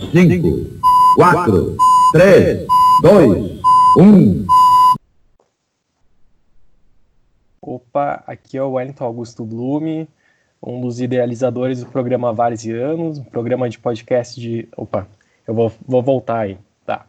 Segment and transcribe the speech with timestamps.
[0.00, 0.80] 5,
[1.14, 1.76] 4,
[2.12, 2.66] 3,
[3.02, 3.60] 2,
[3.98, 4.46] 1.
[7.60, 10.08] Opa, aqui é o Wellington Augusto Blume,
[10.60, 14.66] um dos idealizadores do programa Varzianos, um programa de podcast de.
[14.76, 15.06] Opa,
[15.46, 17.06] eu vou, vou voltar aí, tá.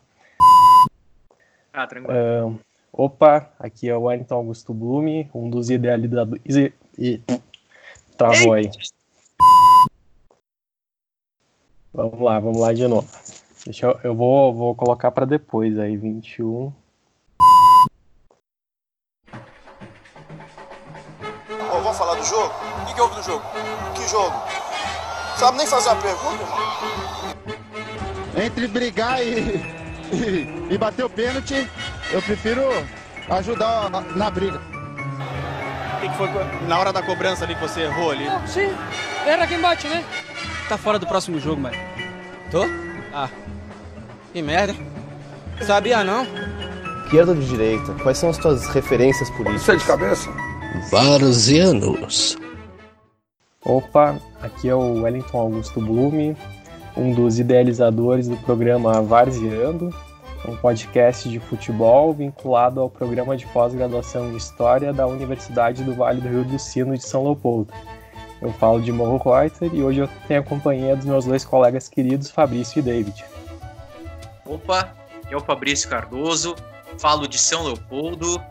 [1.73, 2.13] Ah, tranquilo.
[2.13, 2.59] Uh,
[2.91, 6.71] opa, aqui é o Wellington Augusto Blume, um dos idealizadores.
[6.99, 7.21] E,
[8.17, 8.69] travou aí.
[11.93, 13.07] Vamos lá, vamos lá de novo.
[13.65, 16.71] Deixa eu, eu vou, vou colocar para depois aí, 21.
[21.49, 22.53] Oh, vamos falar do jogo?
[22.81, 23.43] O que, que houve no jogo?
[23.93, 24.35] Que jogo?
[25.35, 26.59] Sabe nem fazer a pergunta, irmão?
[28.41, 29.57] Entre brigar e,
[30.13, 31.69] e, e bater o pênalti,
[32.11, 32.61] eu prefiro
[33.29, 34.61] ajudar na briga.
[35.97, 36.29] O que, que foi
[36.67, 38.25] na hora da cobrança ali que você errou ali?
[38.25, 38.73] Não, sim,
[39.25, 40.05] erra quem bate, né?
[40.71, 41.75] Tá fora do próximo jogo, mano.
[42.49, 42.63] Tô?
[43.13, 43.29] Ah,
[44.31, 44.73] que merda.
[45.63, 46.25] Sabia não?
[47.03, 47.93] Esquerda ou de direita?
[47.95, 49.63] Quais são as tuas referências políticas?
[49.63, 50.29] Você é de cabeça?
[50.89, 52.37] Varzianos.
[53.65, 56.37] Opa, aqui é o Wellington Augusto Blume,
[56.95, 59.93] um dos idealizadores do programa Varziando,
[60.47, 66.21] um podcast de futebol vinculado ao programa de pós-graduação em História da Universidade do Vale
[66.21, 67.73] do Rio do Sino de São Leopoldo.
[68.41, 71.87] Eu falo de Morro Reuter e hoje eu tenho a companhia dos meus dois colegas
[71.87, 73.23] queridos, Fabrício e David.
[74.45, 74.93] Opa,
[75.29, 76.55] eu Fabrício Cardoso,
[76.97, 78.43] falo de São Leopoldo,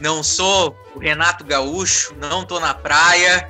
[0.00, 3.48] não sou o Renato Gaúcho, não tô na praia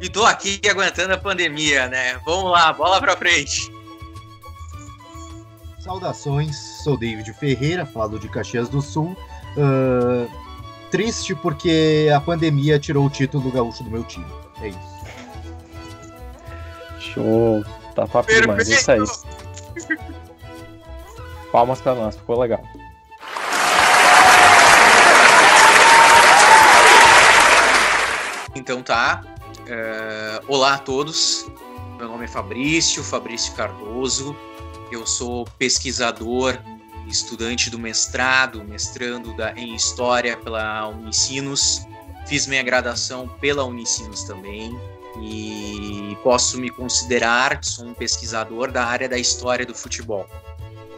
[0.00, 2.20] e tô aqui aguentando a pandemia, né?
[2.24, 3.72] Vamos lá, bola pra frente.
[5.78, 9.16] Saudações, sou David Ferreira, falo de Caxias do Sul.
[9.56, 10.28] Uh,
[10.90, 14.26] triste porque a pandemia tirou o título gaúcho do meu time.
[14.60, 14.97] É isso.
[17.18, 17.64] Show.
[17.96, 18.68] Tá top demais.
[18.68, 19.00] Isso aí.
[21.50, 22.62] Palmas pra nós, ficou legal.
[28.54, 29.24] Então tá.
[29.50, 31.46] Uh, olá a todos.
[31.98, 34.36] Meu nome é Fabrício, Fabrício Cardoso.
[34.92, 36.56] Eu sou pesquisador,
[37.08, 41.84] estudante do mestrado, mestrando da, em História pela Unicinos.
[42.28, 44.78] Fiz minha graduação pela Unicinos também
[45.22, 50.28] e posso me considerar sou um pesquisador da área da história do futebol.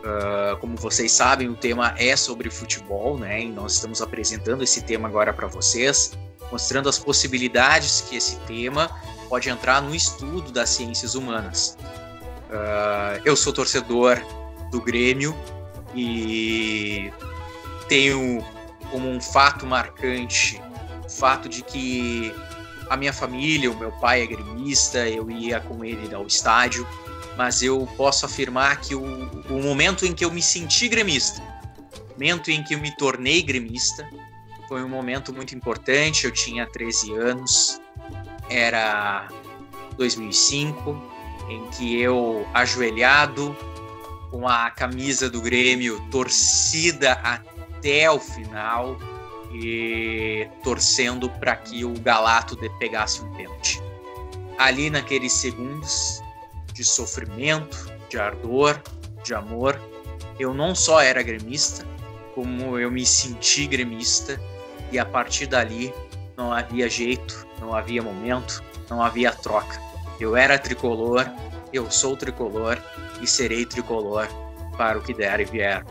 [0.01, 3.43] Uh, como vocês sabem, o tema é sobre futebol, né?
[3.43, 6.13] E nós estamos apresentando esse tema agora para vocês,
[6.51, 8.91] mostrando as possibilidades que esse tema
[9.29, 11.77] pode entrar no estudo das ciências humanas.
[12.49, 14.19] Uh, eu sou torcedor
[14.71, 15.37] do Grêmio
[15.95, 17.13] e
[17.89, 18.45] tenho
[18.91, 20.61] como um fato marcante
[21.05, 22.35] o fato de que
[22.91, 26.85] a minha família, o meu pai é gremista, eu ia com ele ao estádio,
[27.37, 29.05] mas eu posso afirmar que o,
[29.49, 31.41] o momento em que eu me senti gremista,
[31.95, 34.11] o momento em que eu me tornei gremista,
[34.69, 36.25] foi um momento muito importante.
[36.25, 37.81] Eu tinha 13 anos,
[38.49, 39.29] era
[39.97, 41.01] 2005,
[41.49, 43.57] em que eu, ajoelhado,
[44.31, 48.97] com a camisa do Grêmio torcida até o final,
[49.53, 53.83] e torcendo para que o Galato pegasse um pênalti.
[54.59, 56.23] Ali naqueles segundos
[56.73, 58.81] de sofrimento, de ardor,
[59.25, 59.81] de amor,
[60.39, 61.87] eu não só era gremista,
[62.35, 64.41] como eu me senti gremista
[64.93, 65.93] e a partir dali
[66.37, 69.81] não havia jeito, não havia momento, não havia troca.
[70.19, 71.27] Eu era tricolor,
[71.73, 72.83] eu sou tricolor
[73.21, 74.27] e serei tricolor
[74.77, 75.85] para o que der e vier.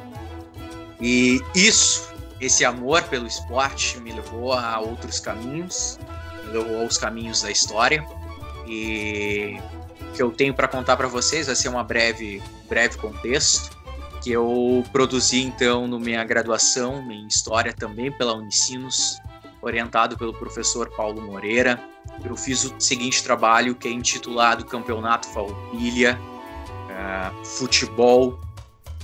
[1.00, 6.00] E isso esse amor pelo esporte me levou a outros caminhos,
[6.46, 8.06] me levou aos caminhos da história.
[8.68, 9.58] E
[10.02, 13.80] o que eu tenho para contar para vocês vai ser uma breve, breve contexto
[14.22, 19.18] que eu produzi então na minha graduação em história também pela Unicinos,
[19.62, 21.82] orientado pelo professor Paulo Moreira.
[22.24, 28.40] Eu fiz o seguinte trabalho que é intitulado Campeonato Farroupilha, uh, Futebol,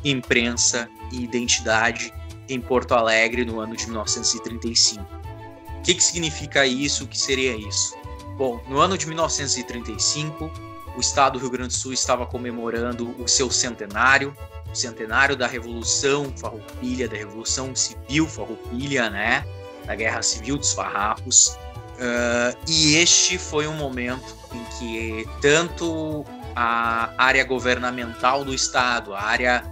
[0.04, 2.14] Imprensa e Identidade
[2.50, 5.04] em Porto Alegre no ano de 1935.
[5.04, 7.04] O que, que significa isso?
[7.04, 7.96] O que seria isso?
[8.38, 10.52] Bom, no ano de 1935,
[10.96, 14.36] o estado do Rio Grande do Sul estava comemorando o seu centenário,
[14.72, 19.46] o centenário da Revolução Farroupilha, da Revolução Civil Farroupilha, né?
[19.86, 21.58] Da Guerra Civil dos Farrapos.
[21.96, 26.26] Uh, e este foi um momento em que tanto
[26.56, 29.64] a área governamental do estado, a área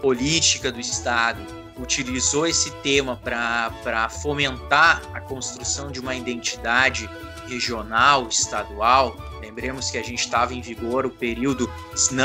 [0.00, 1.40] política do estado,
[1.78, 7.08] utilizou esse tema para fomentar a construção de uma identidade
[7.46, 9.16] regional, estadual.
[9.40, 11.70] Lembremos que a gente estava em vigor o período,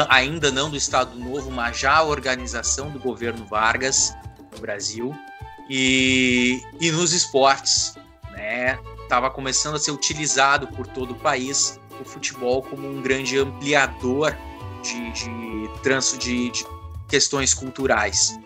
[0.10, 4.14] ainda não do Estado Novo, mas já a organização do governo Vargas
[4.54, 5.16] no Brasil.
[5.70, 7.96] E, e nos esportes,
[8.32, 8.78] né?
[9.04, 14.36] Estava começando a ser utilizado por todo o país o futebol como um grande ampliador
[14.82, 16.66] de, de, de, de
[17.08, 18.38] questões culturais.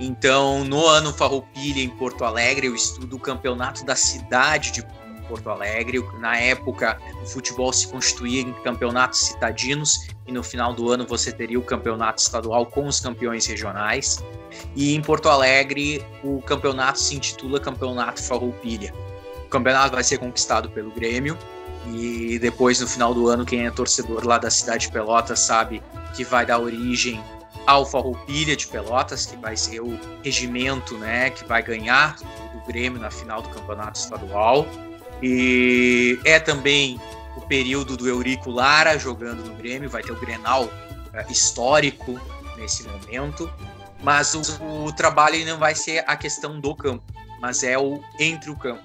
[0.00, 4.82] Então, no ano Farroupilha, em Porto Alegre, eu estudo o campeonato da cidade de
[5.28, 6.02] Porto Alegre.
[6.18, 11.30] Na época, o futebol se constituía em campeonatos citadinos e no final do ano você
[11.30, 14.24] teria o campeonato estadual com os campeões regionais.
[14.74, 18.94] E em Porto Alegre, o campeonato se intitula Campeonato Farroupilha.
[19.44, 21.36] O campeonato vai ser conquistado pelo Grêmio
[21.92, 25.82] e depois, no final do ano, quem é torcedor lá da cidade de Pelotas sabe
[26.14, 27.22] que vai dar origem
[27.66, 33.00] ao Farroupilha de Pelotas, que vai ser o regimento né, que vai ganhar do Grêmio
[33.00, 34.66] na final do campeonato estadual.
[35.22, 37.00] E é também
[37.36, 40.68] o período do Eurico Lara jogando no Grêmio, vai ter o Grenal
[41.12, 42.20] é, histórico
[42.56, 43.52] nesse momento.
[44.02, 44.40] Mas o,
[44.86, 47.04] o trabalho não vai ser a questão do campo,
[47.40, 48.82] mas é o entre o campo.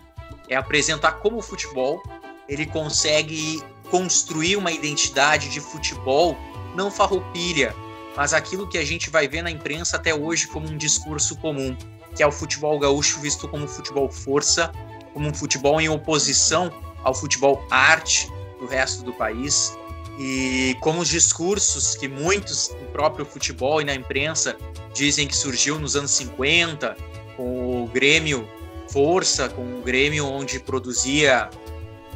[0.49, 2.03] É apresentar como o futebol
[2.47, 6.37] ele consegue construir uma identidade de futebol
[6.75, 7.73] não farroupilha,
[8.15, 11.75] mas aquilo que a gente vai ver na imprensa até hoje como um discurso comum,
[12.15, 14.71] que é o futebol gaúcho visto como futebol força,
[15.13, 16.71] como um futebol em oposição
[17.03, 19.77] ao futebol arte do resto do país.
[20.17, 24.55] E como os discursos que muitos no próprio futebol e na imprensa
[24.93, 26.95] dizem que surgiu nos anos 50,
[27.35, 28.47] com o Grêmio
[28.89, 31.49] Força, com o Grêmio onde produzia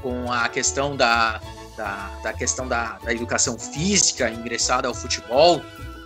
[0.01, 1.41] com a questão da,
[1.75, 5.61] da, da questão da, da educação física ingressada ao futebol,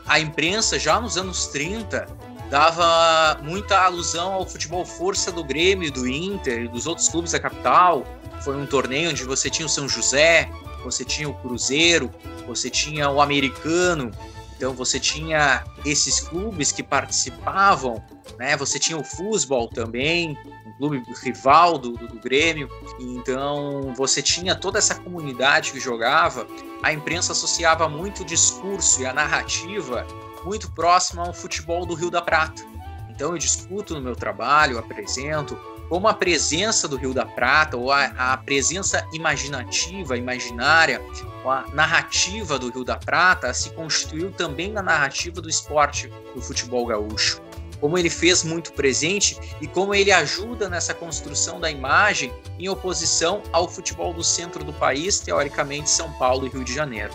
[0.07, 2.07] a imprensa já nos anos 30
[2.49, 7.39] dava muita alusão ao futebol força do Grêmio, do Inter e dos outros clubes da
[7.39, 8.05] capital.
[8.43, 10.49] Foi um torneio onde você tinha o São José,
[10.83, 12.11] você tinha o Cruzeiro,
[12.45, 14.11] você tinha o Americano,
[14.55, 18.03] então você tinha esses clubes que participavam,
[18.37, 18.55] né?
[18.57, 20.37] Você tinha o futebol também,
[20.77, 22.69] clube rival do, do, do, Grêmio.
[22.99, 26.47] Então você tinha toda essa comunidade que jogava.
[26.81, 30.05] A imprensa associava muito o discurso e a narrativa
[30.43, 32.63] muito próxima ao futebol do Rio da Prata.
[33.09, 35.57] Então eu discuto no meu trabalho, apresento
[35.93, 40.99] como a presença do Rio da Prata, ou a, a presença imaginativa, imaginária,
[41.45, 46.83] a narrativa do Rio da Prata se constituiu também na narrativa do esporte do futebol
[46.87, 47.39] gaúcho
[47.79, 53.43] como ele fez muito presente e como ele ajuda nessa construção da imagem em oposição
[53.51, 57.13] ao futebol do centro do país, teoricamente São Paulo e Rio de Janeiro.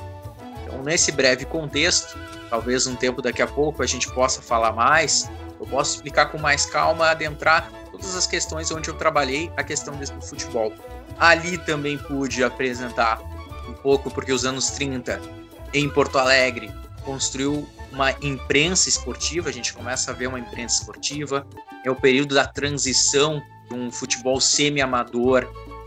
[0.62, 2.18] Então, nesse breve contexto,
[2.50, 6.38] talvez um tempo daqui a pouco a gente possa falar mais, eu posso explicar com
[6.38, 10.72] mais calma, adentrar todas as questões onde eu trabalhei a questão do futebol.
[11.18, 13.20] Ali também pude apresentar
[13.68, 15.20] um pouco, porque os anos 30
[15.74, 16.72] em Porto Alegre
[17.04, 21.46] construiu uma imprensa esportiva, a gente começa a ver uma imprensa esportiva,
[21.84, 25.46] é o período da transição de um futebol semi-amador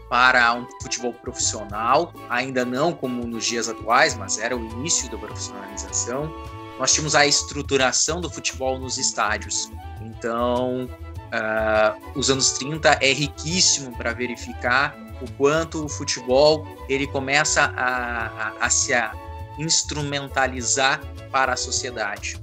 [0.10, 5.18] para um futebol profissional, ainda não como nos dias atuais, mas era o início da
[5.18, 6.30] profissionalização.
[6.78, 9.72] Nós tínhamos a estruturação do futebol nos estádios.
[10.02, 10.90] Então,
[11.32, 18.28] uh, os anos 30 é riquíssimo para verificar o quanto o futebol ele começa a,
[18.28, 18.94] a, a se
[19.58, 21.02] instrumentalizar
[21.32, 22.42] para a sociedade.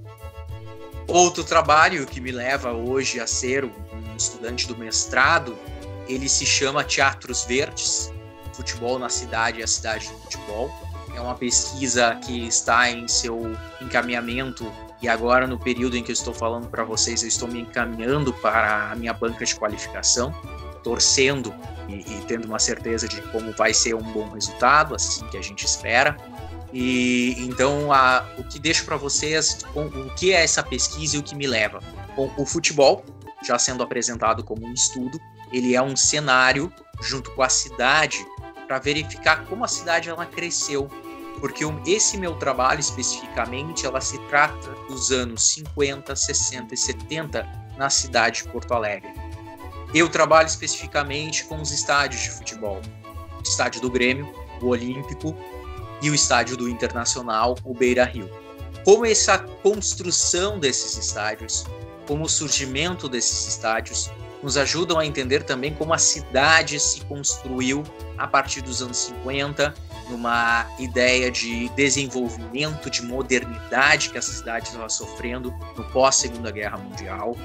[1.06, 5.58] Outro trabalho que me leva hoje a ser um estudante do mestrado,
[6.06, 8.12] ele se chama Teatros Verdes,
[8.52, 10.70] Futebol na Cidade e a Cidade do Futebol.
[11.14, 16.14] É uma pesquisa que está em seu encaminhamento e agora no período em que eu
[16.14, 20.34] estou falando para vocês, eu estou me encaminhando para a minha banca de qualificação,
[20.82, 21.54] torcendo
[21.88, 25.42] e, e tendo uma certeza de como vai ser um bom resultado, assim que a
[25.42, 26.16] gente espera.
[26.72, 31.20] E então a, o que deixo para vocês, com, o que é essa pesquisa e
[31.20, 31.80] o que me leva?
[32.36, 33.04] O futebol,
[33.46, 35.18] já sendo apresentado como um estudo,
[35.52, 38.18] ele é um cenário junto com a cidade
[38.66, 40.90] para verificar como a cidade ela cresceu,
[41.38, 47.88] porque esse meu trabalho especificamente ela se trata dos anos 50, 60 e 70 na
[47.88, 49.12] cidade de Porto Alegre.
[49.94, 52.80] Eu trabalho especificamente com os estádios de futebol,
[53.38, 55.34] o estádio do Grêmio, o Olímpico
[56.02, 58.28] e o estádio do Internacional, o Beira Rio.
[58.84, 61.64] Como essa construção desses estádios,
[62.06, 64.10] como o surgimento desses estádios,
[64.42, 67.82] nos ajudam a entender também como a cidade se construiu
[68.16, 69.74] a partir dos anos 50,
[70.08, 77.36] numa ideia de desenvolvimento, de modernidade que essa cidade estava sofrendo no pós-Segunda Guerra Mundial.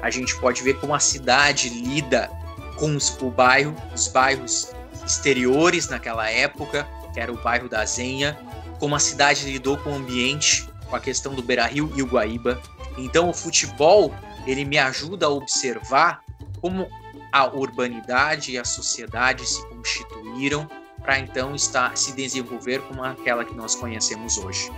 [0.00, 2.30] A gente pode ver como a cidade lida
[2.76, 4.72] com os, o bairro, os bairros
[5.04, 8.38] exteriores naquela época, que era o bairro da Zenha,
[8.78, 12.60] como a cidade lidou com o ambiente, com a questão do Beira-Rio e o Guaíba.
[12.96, 14.14] Então o futebol,
[14.46, 16.22] ele me ajuda a observar
[16.60, 16.88] como
[17.32, 20.68] a urbanidade e a sociedade se constituíram
[21.02, 24.70] para então estar se desenvolver como aquela que nós conhecemos hoje.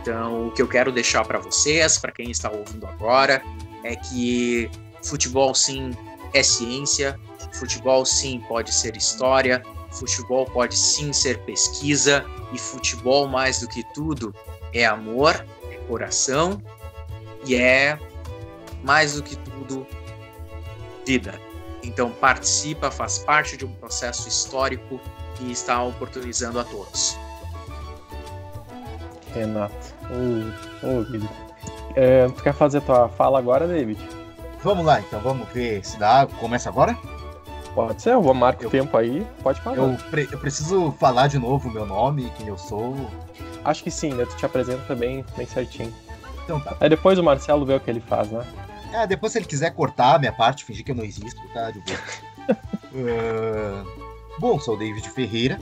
[0.00, 3.42] Então, o que eu quero deixar para vocês, para quem está ouvindo agora,
[3.82, 4.70] é que
[5.02, 5.90] futebol sim
[6.32, 7.18] é ciência,
[7.54, 13.82] futebol sim pode ser história, futebol pode sim ser pesquisa e futebol mais do que
[13.94, 14.34] tudo
[14.72, 16.62] é amor, é coração
[17.44, 17.98] e é
[18.82, 19.86] mais do que tudo
[21.06, 21.40] vida.
[21.82, 25.00] Então participa, faz parte de um processo histórico
[25.38, 27.16] que está oportunizando a todos.
[29.32, 31.28] Renato, ô, ô Guilherme.
[31.94, 34.00] É, tu quer fazer tua fala agora, David?
[34.62, 36.26] Vamos lá, então, vamos ver se dá.
[36.38, 36.96] Começa agora?
[37.74, 39.76] Pode ser, eu vou marcar o tempo aí, pode falar.
[39.76, 42.96] Eu, pre eu, preciso falar de novo o meu nome, quem eu sou.
[43.64, 44.24] Acho que sim, né?
[44.24, 45.94] Tu te apresenta bem, bem certinho.
[46.44, 46.76] Então tá.
[46.80, 48.44] Aí depois o Marcelo vê o que ele faz, né?
[48.92, 51.70] É, depois se ele quiser cortar a minha parte, fingir que eu não existo, tá?
[51.70, 51.98] De boa.
[52.94, 54.04] uh,
[54.38, 55.58] bom, sou David Ferreira.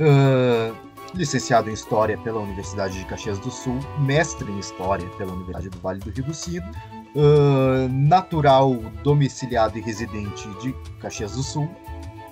[0.00, 0.74] Uh,
[1.14, 5.78] licenciado em História pela Universidade de Caxias do Sul, mestre em História pela Universidade do
[5.78, 6.66] Vale do Rio do Sino,
[7.14, 11.70] uh, natural, domiciliado e residente de Caxias do Sul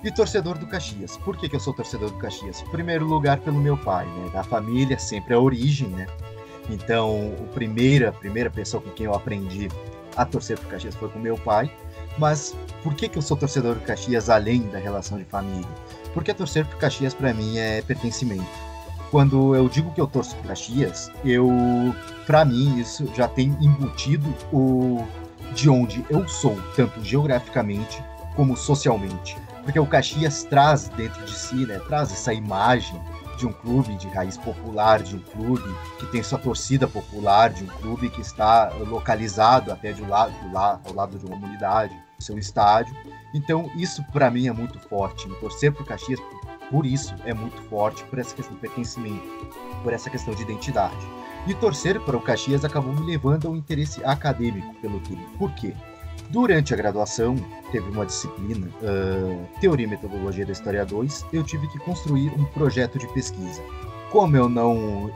[0.03, 1.15] e torcedor do Caxias.
[1.17, 2.61] Por que, que eu sou torcedor do Caxias?
[2.61, 4.29] Em primeiro lugar, pelo meu pai, né?
[4.33, 6.07] Da família, sempre a origem, né?
[6.69, 9.69] Então, o primeira, a primeira pessoa com quem eu aprendi
[10.15, 11.71] a torcer pro Caxias foi com meu pai.
[12.17, 15.67] Mas por que, que eu sou torcedor do Caxias além da relação de família?
[16.13, 18.45] Porque torcer pro Caxias para mim é pertencimento.
[19.09, 21.49] Quando eu digo que eu torço pro Caxias, eu,
[22.25, 25.05] para mim, isso já tem embutido o
[25.53, 28.03] de onde eu sou, tanto geograficamente
[28.35, 29.37] como socialmente.
[29.63, 32.99] Porque o Caxias traz dentro de si, né, traz essa imagem
[33.37, 37.63] de um clube de raiz popular, de um clube que tem sua torcida popular, de
[37.63, 41.95] um clube que está localizado até de lado, do lado, ao lado de uma comunidade,
[42.19, 42.95] seu estádio.
[43.33, 45.27] Então, isso para mim é muito forte.
[45.27, 46.19] E torcer para o Caxias,
[46.71, 49.27] por isso, é muito forte, por essa questão de pertencimento,
[49.83, 51.05] por essa questão de identidade.
[51.45, 55.25] E torcer para o Caxias acabou me levando ao interesse acadêmico pelo time.
[55.37, 55.73] Por quê?
[56.29, 57.35] Durante a graduação,
[57.71, 62.43] teve uma disciplina, uh, Teoria e Metodologia da História 2, eu tive que construir um
[62.45, 63.61] projeto de pesquisa.
[64.11, 65.11] Como eu não uh,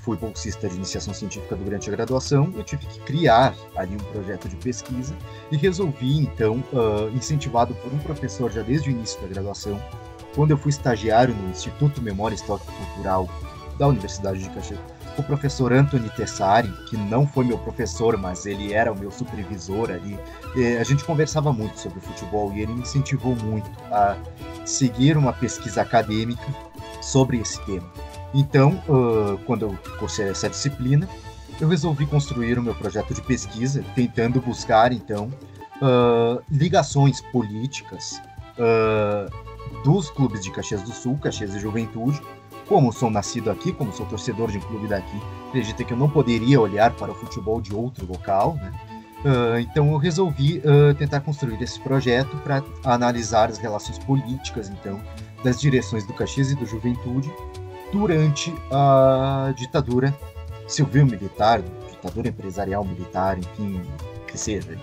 [0.00, 4.48] fui bolsista de iniciação científica durante a graduação, eu tive que criar ali um projeto
[4.48, 5.16] de pesquisa
[5.50, 9.80] e resolvi, então, uh, incentivado por um professor já desde o início da graduação,
[10.34, 13.28] quando eu fui estagiário no Instituto Memória Histórica Cultural
[13.78, 14.80] da Universidade de Caxias,
[15.16, 19.90] o professor Anthony Tessari, que não foi meu professor, mas ele era o meu supervisor
[19.90, 20.18] ali.
[20.80, 24.16] a gente conversava muito sobre futebol e ele me incentivou muito a
[24.64, 26.44] seguir uma pesquisa acadêmica
[27.00, 27.90] sobre esse tema.
[28.34, 28.82] Então,
[29.46, 31.08] quando eu cursei essa disciplina,
[31.60, 35.30] eu resolvi construir o meu projeto de pesquisa, tentando buscar, então,
[36.50, 38.20] ligações políticas
[39.84, 42.20] dos clubes de Caxias do Sul, Caxias e Juventude,
[42.68, 46.08] como sou nascido aqui, como sou torcedor de um clube daqui, acredita que eu não
[46.08, 48.72] poderia olhar para o futebol de outro local, né?
[49.24, 55.00] Uh, então eu resolvi uh, tentar construir esse projeto para analisar as relações políticas, então,
[55.44, 57.32] das direções do Caxias e do Juventude
[57.92, 60.12] durante a ditadura
[60.66, 63.80] civil-militar, ditadura empresarial militar, enfim,
[64.26, 64.76] que seja.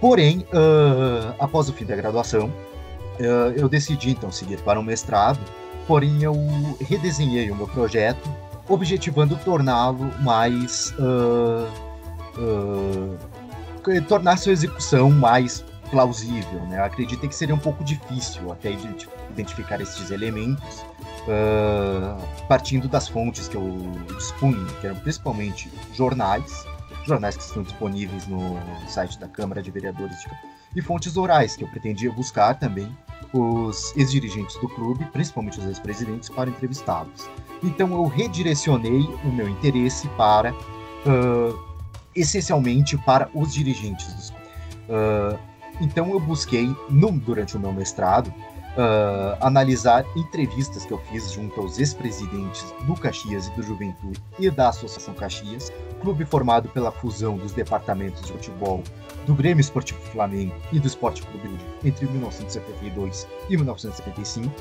[0.00, 2.52] Porém, uh, após o fim da graduação,
[3.56, 5.40] eu decidi então seguir para um mestrado
[5.86, 6.34] porém eu
[6.80, 8.28] redesenhei o meu projeto,
[8.68, 10.92] objetivando torná-lo mais.
[10.98, 11.68] Uh,
[12.38, 13.18] uh,
[14.08, 16.60] tornar sua execução mais plausível.
[16.66, 16.78] Né?
[16.78, 18.76] Eu acreditei que seria um pouco difícil até
[19.30, 20.80] identificar esses elementos,
[21.28, 26.66] uh, partindo das fontes que eu dispunha, que eram principalmente jornais,
[27.04, 30.28] jornais que estão disponíveis no site da Câmara de Vereadores de
[30.76, 32.94] e fontes orais, que eu pretendia buscar também
[33.32, 37.28] os ex-dirigentes do clube, principalmente os ex-presidentes, para entrevistá-los.
[37.62, 41.58] Então eu redirecionei o meu interesse para, uh,
[42.14, 44.28] essencialmente, para os dirigentes dos.
[44.30, 45.38] Uh,
[45.80, 48.32] então eu busquei, no, durante o meu mestrado,
[48.76, 54.50] uh, analisar entrevistas que eu fiz junto aos ex-presidentes do Caxias e do Juventude e
[54.50, 58.82] da Associação Caxias, clube formado pela fusão dos departamentos de futebol
[59.26, 64.52] do Grêmio Esportivo Flamengo e do Esporte Clube entre 1972 e 1975,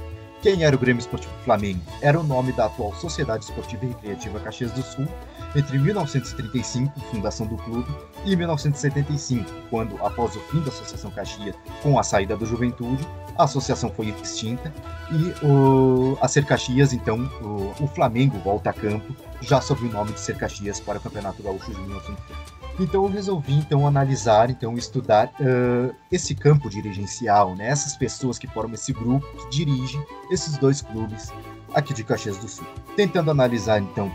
[0.46, 1.82] Quem era o Grêmio Esportivo Flamengo?
[2.04, 5.08] Era o nome da atual Sociedade Esportiva e Recreativa Caxias do Sul,
[5.56, 7.92] entre 1935, fundação do clube,
[8.24, 13.04] e 1975, quando, após o fim da Associação Caxias com a saída do Juventude,
[13.36, 14.72] a associação foi extinta
[15.12, 19.92] e o, a Ser Caxias, então, o, o Flamengo volta a campo, já sob o
[19.92, 22.64] nome de Ser Caxias para o Campeonato Gaúcho de 1930.
[22.79, 27.70] Então eu resolvi então analisar, então estudar uh, esse campo dirigencial, né?
[27.70, 31.32] Essas pessoas que formam esse grupo que dirigem esses dois clubes
[31.74, 34.12] aqui de Caxias do Sul, tentando analisar então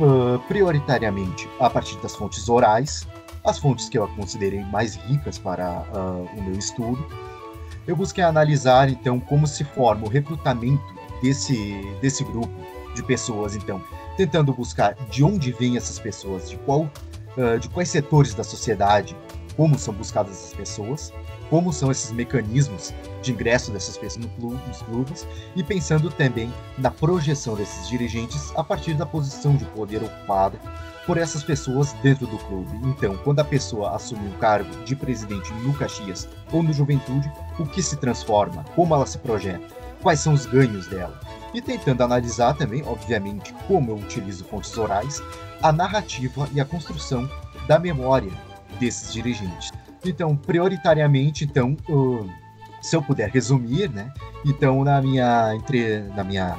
[0.00, 3.06] uh, prioritariamente a partir das fontes orais,
[3.44, 7.04] as fontes que eu considerei mais ricas para uh, o meu estudo.
[7.86, 10.82] Eu busquei analisar então como se forma o recrutamento
[11.22, 12.50] desse desse grupo
[12.94, 13.82] de pessoas, então
[14.16, 16.90] tentando buscar de onde vêm essas pessoas, de qual
[17.40, 19.16] uh, de quais setores da sociedade,
[19.56, 21.12] como são buscadas essas pessoas,
[21.48, 26.52] como são esses mecanismos de ingresso dessas pessoas no clube, nos clubes, e pensando também
[26.78, 30.58] na projeção desses dirigentes a partir da posição de poder ocupada
[31.06, 32.70] por essas pessoas dentro do clube.
[32.84, 37.66] Então, quando a pessoa assume o cargo de presidente no Caxias ou no Juventude, o
[37.66, 39.66] que se transforma, como ela se projeta,
[40.02, 41.18] quais são os ganhos dela.
[41.52, 45.22] E tentando analisar também, obviamente, como eu utilizo fontes orais,
[45.62, 47.28] a narrativa e a construção
[47.66, 48.32] da memória
[48.78, 49.70] desses dirigentes.
[50.04, 52.28] Então, prioritariamente, então, uh,
[52.80, 54.12] se eu puder resumir, né?
[54.44, 56.56] Então, na minha entre na minha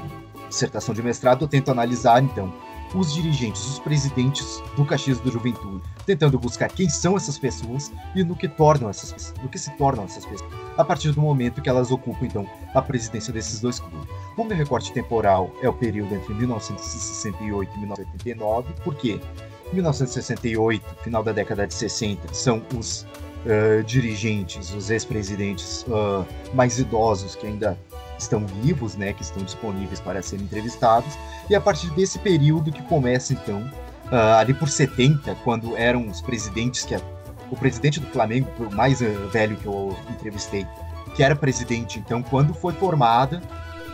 [0.48, 2.54] dissertação de mestrado, eu tento analisar então
[3.00, 8.24] os dirigentes, os presidentes do Caxias do Juventude, tentando buscar quem são essas pessoas e
[8.24, 11.70] no que tornam essas no que se tornam essas pessoas a partir do momento que
[11.70, 14.10] elas ocupam então a presidência desses dois clubes.
[14.38, 19.20] O meu recorte temporal é o período entre 1968 e 1989, porque
[19.74, 23.06] 1968, final da década de 60, são os
[23.46, 27.78] uh, dirigentes, os ex-presidentes uh, mais idosos que ainda
[28.22, 31.18] estão vivos, né, que estão disponíveis para serem entrevistados,
[31.50, 33.62] e a partir desse período que começa então
[34.12, 36.96] uh, ali por 70, quando eram os presidentes que
[37.50, 40.66] o presidente do Flamengo, o mais velho que eu entrevistei,
[41.16, 43.42] que era presidente então quando foi formada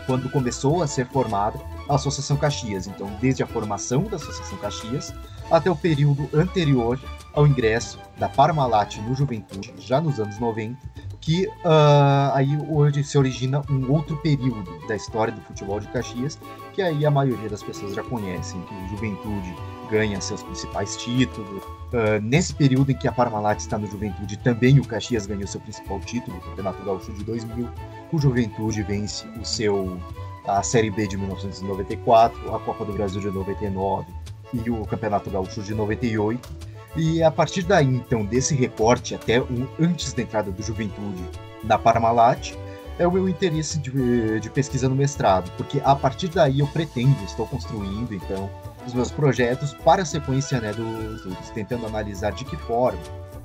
[0.08, 2.86] quando começou a ser formada a Associação Caxias.
[2.86, 5.12] Então, desde a formação da Associação Caxias
[5.50, 6.98] até o período anterior
[7.34, 10.78] ao ingresso da Parmalat no Juventude, já nos anos 90,
[11.20, 16.38] que uh, aí hoje se origina um outro período da história do futebol de Caxias,
[16.72, 19.54] que aí a maioria das pessoas já conhecem, que o Juventude
[19.90, 21.62] ganha seus principais títulos.
[21.64, 25.60] Uh, nesse período em que a Parmalat está no Juventude, também o Caxias ganhou seu
[25.60, 27.68] principal título, o Campeonato Gaúcho de 2000.
[28.12, 29.98] O Juventude vence o seu
[30.46, 34.06] a Série B de 1994, a Copa do Brasil de 99
[34.54, 36.48] e o Campeonato Gaúcho de 98.
[36.96, 41.22] E a partir daí, então, desse recorte até um, antes da entrada do Juventude
[41.62, 42.54] na Parmalat,
[42.98, 47.16] é o meu interesse de, de, pesquisa no mestrado, porque a partir daí eu pretendo,
[47.24, 48.50] estou construindo, então,
[48.86, 52.98] os meus projetos para a sequência né, dos estudos, tentando analisar de que forma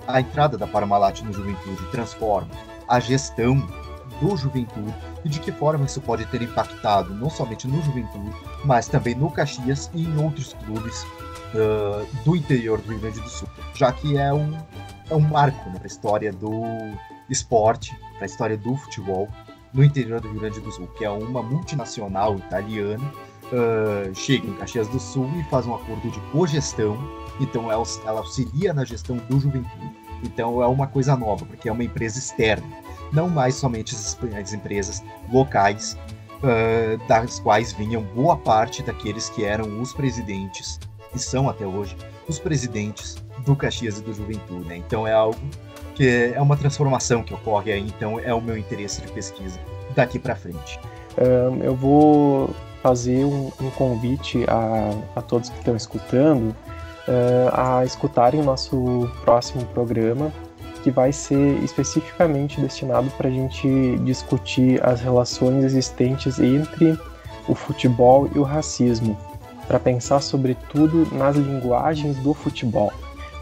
[0.08, 2.50] a entrada da Parmalat no Juventude transforma
[2.88, 3.56] a gestão
[4.20, 8.34] do Juventude e de que forma isso pode ter impactado não somente no Juventude,
[8.66, 11.06] mas também no Caxias e em outros clubes
[11.54, 14.58] uh, do interior do Rio Grande do Sul, já que é um,
[15.10, 16.52] é um marco né, para a história do
[17.30, 19.28] esporte, para a história do futebol
[19.74, 23.04] no interior do Rio Grande do Sul, que é uma multinacional italiana,
[23.52, 26.98] uh, chega em Caxias do Sul e faz um acordo de cogestão,
[27.40, 30.04] então ela, ela auxilia na gestão do Juventude.
[30.24, 32.66] Então é uma coisa nova, porque é uma empresa externa
[33.14, 35.98] não mais somente as, as empresas locais,
[36.40, 40.80] uh, das quais vinham boa parte daqueles que eram os presidentes,
[41.14, 41.96] e são até hoje,
[42.28, 44.68] os presidentes do Caxias e do Juventude.
[44.68, 44.78] Né?
[44.78, 45.40] Então é algo
[45.96, 49.60] que é uma transformação que ocorre aí, então é o meu interesse de pesquisa
[49.96, 50.80] daqui para frente.
[51.18, 52.50] Um, eu vou
[52.82, 59.10] fazer um, um convite a, a, todos que estão escutando uh, a escutarem o nosso
[59.24, 60.32] próximo programa,
[60.84, 66.98] que vai ser especificamente destinado para a gente discutir as relações existentes entre
[67.48, 69.18] o futebol e o racismo,
[69.74, 72.94] para pensar sobretudo nas linguagens do futebol.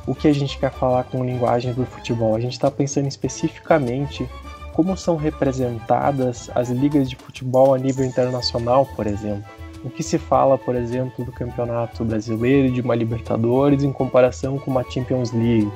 [0.08, 2.34] O que a gente quer falar com linguagem do futebol?
[2.34, 4.30] A gente está pensando especificamente
[4.72, 9.44] como são representadas as ligas de futebol a nível internacional, por exemplo.
[9.84, 14.72] O que se fala, por exemplo, do Campeonato Brasileiro de uma Libertadores em comparação com
[14.72, 15.70] uma Champions League?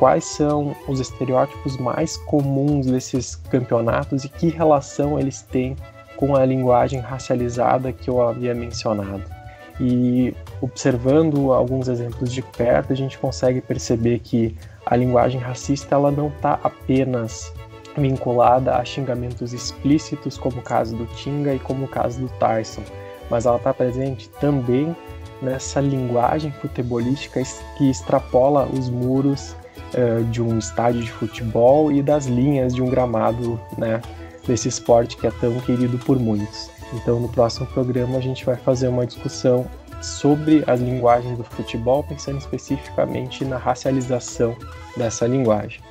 [0.00, 5.76] quais são os estereótipos mais comuns desses campeonatos e que relação eles têm
[6.16, 9.41] com a linguagem racializada que eu havia mencionado.
[9.80, 16.10] E observando alguns exemplos de perto, a gente consegue perceber que a linguagem racista ela
[16.10, 17.52] não está apenas
[17.96, 22.82] vinculada a xingamentos explícitos, como o caso do Tinga e como o caso do Tyson,
[23.30, 24.94] mas ela está presente também
[25.40, 27.42] nessa linguagem futebolística
[27.76, 29.56] que extrapola os muros
[29.94, 34.00] uh, de um estádio de futebol e das linhas de um gramado, né,
[34.46, 36.70] desse esporte que é tão querido por muitos.
[36.94, 39.68] Então, no próximo programa, a gente vai fazer uma discussão
[40.02, 44.56] sobre as linguagens do futebol, pensando especificamente na racialização
[44.96, 45.82] dessa linguagem.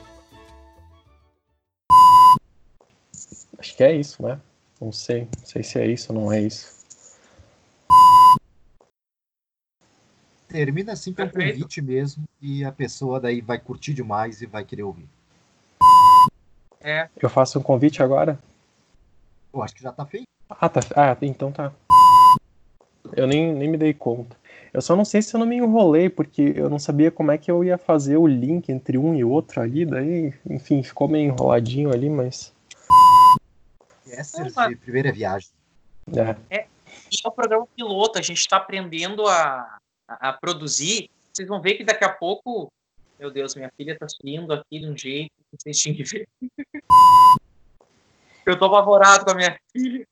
[3.58, 4.40] Acho que é isso, né?
[4.80, 6.82] Não sei, não sei se é isso ou não é isso.
[10.48, 14.66] Termina assim com um convite mesmo e a pessoa daí vai curtir demais e vai
[14.66, 15.08] querer ouvir.
[16.82, 17.08] É.
[17.16, 18.38] Eu faço um convite agora?
[19.54, 20.26] Eu acho que já tá feito.
[20.60, 20.82] Ah, tá.
[20.96, 21.72] Ah, então tá.
[23.16, 24.36] Eu nem, nem me dei conta.
[24.74, 27.38] Eu só não sei se eu não me enrolei, porque eu não sabia como é
[27.38, 31.28] que eu ia fazer o link entre um e outro ali, daí, enfim, ficou meio
[31.28, 32.54] enroladinho ali, mas.
[34.08, 35.50] Essa é a primeira viagem.
[36.50, 36.58] É.
[36.58, 36.62] é.
[36.62, 41.10] é o programa piloto, a gente está aprendendo a, a, a, produzir.
[41.34, 42.72] Vocês vão ver que daqui a pouco.
[43.20, 46.28] Meu Deus, minha filha está subindo aqui de um jeito que vocês tinham que ver.
[48.46, 50.08] eu tô apavorado com a minha filha.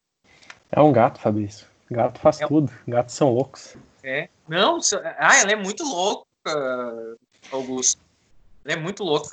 [0.71, 1.67] É um gato, Fabrício.
[1.89, 2.47] Gato faz é.
[2.47, 2.71] tudo.
[2.87, 3.75] Gatos são loucos.
[4.03, 4.29] É.
[4.47, 4.79] Não,
[5.17, 7.17] ah, ela é muito louca,
[7.51, 8.01] Augusto.
[8.63, 9.29] Ela é muito louca.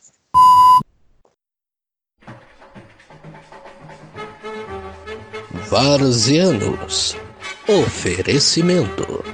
[5.68, 7.16] Varzianos.
[7.68, 9.25] Oferecimento.